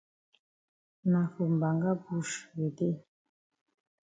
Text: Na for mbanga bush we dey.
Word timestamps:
Na 1.11 1.21
for 1.31 1.49
mbanga 1.55 1.91
bush 2.03 2.33
we 2.55 2.67
dey. 2.77 2.95